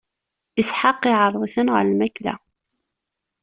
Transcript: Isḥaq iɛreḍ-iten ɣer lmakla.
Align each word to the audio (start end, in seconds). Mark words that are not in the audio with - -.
Isḥaq 0.61 1.01
iɛreḍ-iten 1.11 1.67
ɣer 1.73 1.83
lmakla. 1.89 2.35